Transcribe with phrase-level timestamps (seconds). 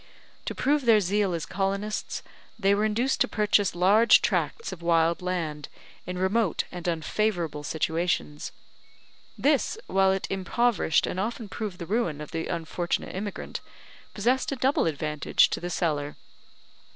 [0.45, 2.23] To prove their zeal as colonists,
[2.57, 5.69] they were induced to purchase large tracts of wild land
[6.07, 8.51] in remote and unfavourable situations.
[9.37, 13.61] This, while it impoverished and often proved the ruin of the unfortunate immigrant,
[14.15, 16.15] possessed a double advantage to the seller.